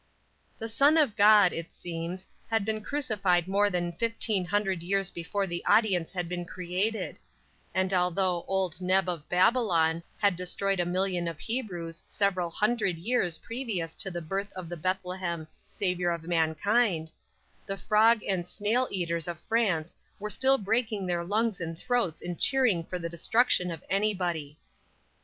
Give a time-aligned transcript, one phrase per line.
[0.57, 5.45] The "Son of God," it seems, had been crucified more than fifteen hundred years before
[5.45, 7.19] the audience had been created;
[7.75, 13.37] and although "Old Neb" of Babylon had destroyed a million of Hebrews several hundred years
[13.37, 17.11] previous to the birth of the Bethlehem "Savior of Mankind,"
[17.67, 22.37] the "frog" and "snail" eaters of France were still breaking their lungs and throats in
[22.37, 24.57] cheering for the destruction of anybody!